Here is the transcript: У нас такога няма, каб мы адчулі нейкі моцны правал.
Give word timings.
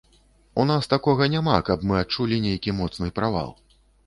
У 0.61 0.63
нас 0.71 0.89
такога 0.93 1.27
няма, 1.35 1.59
каб 1.67 1.83
мы 1.91 2.01
адчулі 2.01 2.41
нейкі 2.47 2.75
моцны 2.79 3.13
правал. 3.23 3.55